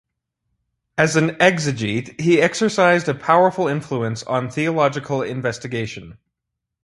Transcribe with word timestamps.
As 0.97 1.15
an 1.15 1.35
exegete 1.35 2.19
he 2.19 2.41
exercised 2.41 3.07
a 3.07 3.13
powerful 3.13 3.67
influence 3.67 4.23
on 4.23 4.49
theological 4.49 5.21
investigation. 5.21 6.17